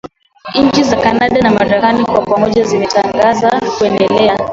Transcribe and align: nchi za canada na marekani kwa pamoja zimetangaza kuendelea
nchi 0.63 0.83
za 0.83 0.95
canada 0.95 1.41
na 1.41 1.51
marekani 1.51 2.05
kwa 2.05 2.21
pamoja 2.21 2.63
zimetangaza 2.63 3.59
kuendelea 3.77 4.37